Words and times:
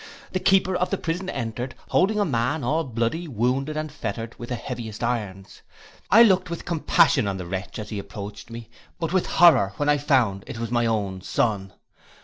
The 0.31 0.39
keeper 0.39 0.75
of 0.75 0.89
the 0.89 0.97
prison 0.97 1.29
entered, 1.29 1.75
holding 1.89 2.19
a 2.19 2.25
man 2.25 2.63
all 2.63 2.83
bloody, 2.83 3.27
wounded 3.27 3.77
and 3.77 3.91
fettered 3.91 4.33
with 4.39 4.49
the 4.49 4.55
heaviest 4.55 5.03
irons. 5.03 5.61
I 6.09 6.23
looked 6.23 6.49
with 6.49 6.65
compassion 6.65 7.27
on 7.27 7.37
the 7.37 7.45
wretch 7.45 7.77
as 7.77 7.89
he 7.89 7.99
approached 7.99 8.49
me, 8.49 8.67
but 8.99 9.13
with 9.13 9.27
horror 9.27 9.73
when 9.77 9.89
I 9.89 9.97
found 9.99 10.43
it 10.47 10.57
was 10.57 10.71
my 10.71 10.87
own 10.87 11.21
son. 11.21 11.73